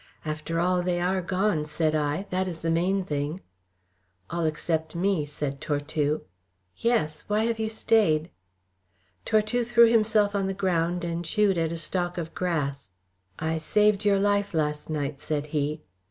[0.25, 2.25] "After all, they are gone," said I.
[2.31, 3.39] "That is the main thing."
[4.31, 6.21] "All except me," said Tortue.
[6.75, 7.23] "Yes.
[7.27, 8.31] Why have you stayed?"
[9.25, 12.89] Tortue threw himself on the ground and chewed at a stalk of grass.
[13.37, 15.81] "I saved your life last night," said he.